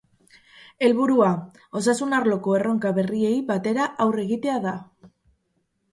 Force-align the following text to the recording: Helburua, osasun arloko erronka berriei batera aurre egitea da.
Helburua, 0.87 1.27
osasun 1.81 2.17
arloko 2.21 2.57
erronka 2.61 2.95
berriei 3.01 3.37
batera 3.53 3.89
aurre 4.07 4.29
egitea 4.29 4.57
da. 4.69 4.77